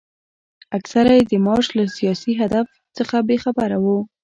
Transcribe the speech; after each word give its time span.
اکثره 0.77 1.11
یې 1.17 1.23
د 1.31 1.33
مارش 1.45 1.67
له 1.77 1.83
سیاسي 1.97 2.33
هدف 2.41 2.67
څخه 2.97 3.15
بې 3.27 3.37
خبره 3.43 3.77
وو. 3.83 3.97